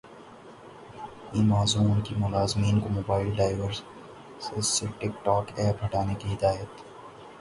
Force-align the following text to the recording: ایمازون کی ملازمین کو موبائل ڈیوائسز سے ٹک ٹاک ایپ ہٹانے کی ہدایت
ایمازون 1.33 1.99
کی 2.01 2.15
ملازمین 2.17 2.79
کو 2.79 2.89
موبائل 2.89 3.29
ڈیوائسز 3.37 4.65
سے 4.67 4.85
ٹک 4.99 5.23
ٹاک 5.25 5.51
ایپ 5.55 5.83
ہٹانے 5.85 6.15
کی 6.19 6.33
ہدایت 6.33 6.81